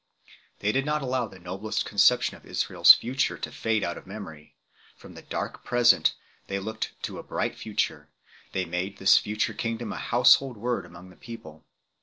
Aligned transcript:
They 0.61 0.71
did 0.71 0.83
not 0.83 1.03
allow 1.03 1.27
the 1.27 1.37
noblest 1.37 1.85
con 1.85 1.99
ception 1.99 2.33
of 2.33 2.43
Israel 2.43 2.81
s 2.81 2.91
future 2.91 3.37
to 3.37 3.51
fade 3.51 3.83
out 3.83 3.99
of 3.99 4.07
memory; 4.07 4.55
from 4.95 5.13
the 5.13 5.21
dark 5.21 5.63
present 5.63 6.15
they 6.47 6.57
looked 6.57 6.93
to 7.03 7.17
the 7.17 7.21
bright 7.21 7.55
future; 7.55 8.09
they 8.51 8.65
made 8.65 8.97
this 8.97 9.19
future 9.19 9.53
kingdom 9.53 9.93
a 9.93 9.97
household 9.97 10.57
word 10.57 10.87
among 10.87 11.11
the 11.11 11.15
people. 11.15 11.67